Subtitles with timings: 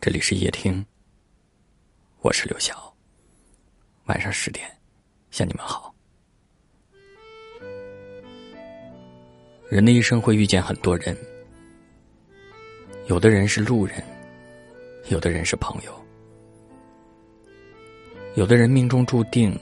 [0.00, 0.82] 这里是夜听，
[2.22, 2.90] 我是刘晓。
[4.06, 4.66] 晚上十点，
[5.30, 5.94] 向你们好。
[9.68, 11.14] 人的一生会遇见很多人，
[13.08, 14.02] 有的人是路人，
[15.10, 15.92] 有的人是朋友，
[18.36, 19.54] 有的人命中注定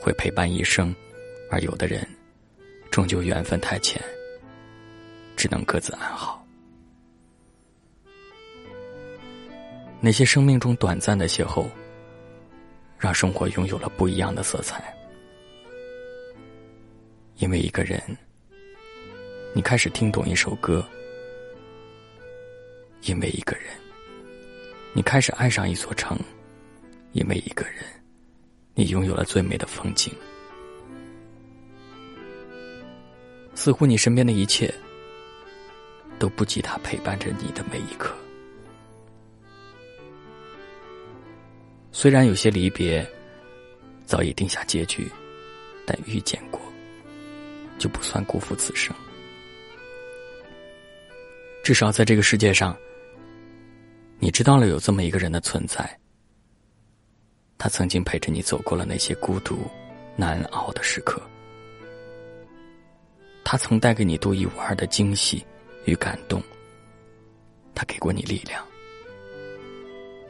[0.00, 0.94] 会陪伴一生，
[1.50, 2.06] 而有的人
[2.88, 4.00] 终究缘分太浅，
[5.36, 6.41] 只能各自安好。
[10.04, 11.64] 那些生命中短暂的邂逅，
[12.98, 14.92] 让生活拥有了不一样的色彩。
[17.36, 18.02] 因为一个人，
[19.54, 20.82] 你开始听懂一首歌；
[23.02, 23.66] 因为一个人，
[24.92, 26.18] 你开始爱上一座城；
[27.12, 27.84] 因为一个人，
[28.74, 30.12] 你拥有了最美的风景。
[33.54, 34.74] 似乎你身边的一切，
[36.18, 38.12] 都不及他陪伴着你的每一刻。
[42.02, 43.08] 虽然有些离别
[44.04, 45.08] 早已定下结局，
[45.86, 46.60] 但遇见过
[47.78, 48.92] 就不算辜负此生。
[51.62, 52.76] 至少在这个世界上，
[54.18, 55.96] 你知道了有这么一个人的存在。
[57.56, 59.60] 他曾经陪着你走过了那些孤独
[60.16, 61.22] 难熬的时刻，
[63.44, 65.46] 他曾带给你独一无二的惊喜
[65.84, 66.42] 与感动。
[67.76, 68.60] 他给过你力量，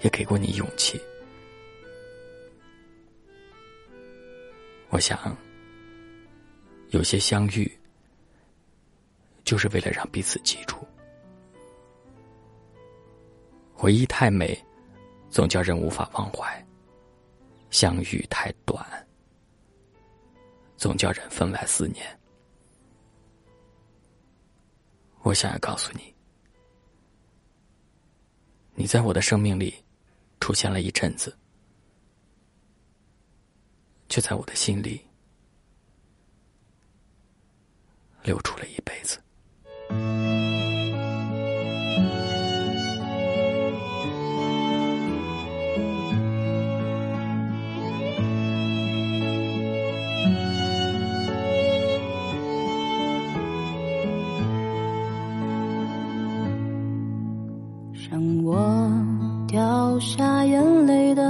[0.00, 1.00] 也给过你勇气。
[4.90, 5.36] 我想，
[6.88, 7.70] 有些相遇，
[9.44, 10.76] 就是为了让彼此记住。
[13.72, 14.60] 回忆太美，
[15.30, 16.44] 总叫人无法忘怀；
[17.70, 18.84] 相遇太短，
[20.76, 22.04] 总叫人分外思念。
[25.22, 26.12] 我想要告诉你，
[28.74, 29.72] 你在我的生命里
[30.40, 31.34] 出现了一阵子。
[34.10, 35.00] 却在我的心里
[38.24, 39.18] 留住了一辈子。
[58.10, 58.90] 让我
[59.46, 61.29] 掉下眼泪的。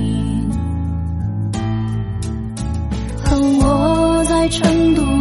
[4.41, 5.20] 在成都。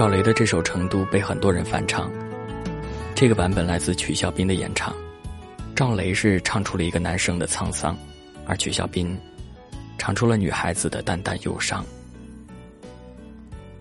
[0.00, 2.10] 赵雷的这首《成都》被很多人翻唱，
[3.14, 4.96] 这个版本来自曲小斌的演唱。
[5.76, 7.94] 赵雷是唱出了一个男生的沧桑，
[8.46, 9.14] 而曲小斌
[9.98, 11.84] 唱出了女孩子的淡淡忧伤。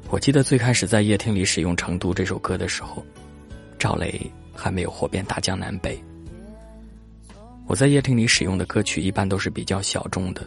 [0.09, 3.01] 我记得最开始在夜听里使用《成都》这首歌的时候，
[3.77, 4.19] 赵雷
[4.53, 5.97] 还没有火遍大江南北。
[7.65, 10.45] 我在夜听里使用的歌曲一般都是比较小众的，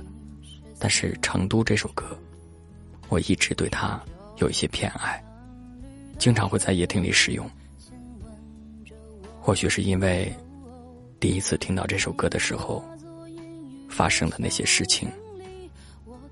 [0.78, 2.04] 但是《成都》这首歌，
[3.08, 3.98] 我一直对它
[4.36, 5.18] 有一些偏爱。
[6.22, 7.50] 经常会在夜厅里使用。
[9.40, 10.32] 或许是因为
[11.18, 12.80] 第一次听到这首歌的时候
[13.90, 15.08] 发生的那些事情，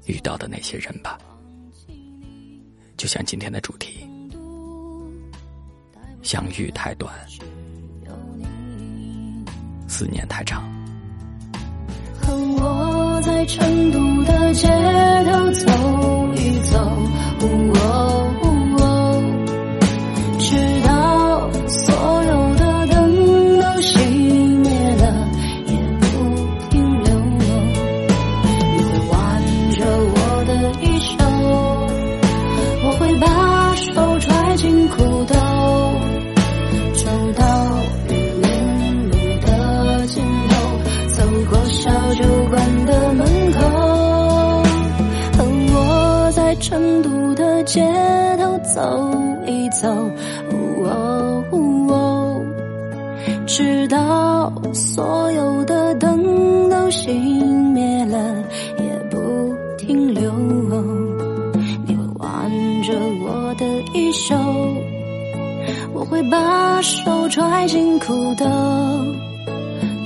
[0.07, 1.19] 遇到的那些人吧。
[2.97, 4.07] 就像今天的主题，
[6.23, 7.13] 相遇太短，
[9.89, 10.63] 思念太长。
[12.23, 14.69] 和我在成都的街
[15.25, 16.10] 头走
[34.61, 35.35] 辛苦都
[36.93, 37.43] 走到
[38.09, 40.53] 玉林路的尽头，
[41.17, 43.59] 走过小酒馆的门口，
[45.39, 45.39] 和
[45.73, 47.81] 我在成都的街
[48.39, 49.11] 头走
[49.47, 50.11] 一走，
[53.47, 57.15] 直到所有的灯都熄
[57.73, 58.19] 灭了
[58.77, 61.00] 也不停留。
[63.61, 64.35] 的衣袖，
[65.93, 68.45] 我会把手揣进裤兜，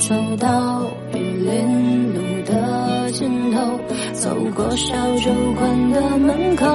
[0.01, 3.61] 走到玉林路的尽头。
[4.13, 6.67] 走过小酒馆的门口，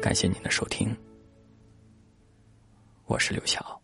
[0.00, 0.96] 感谢您的收听。
[3.06, 3.77] 我是刘晓。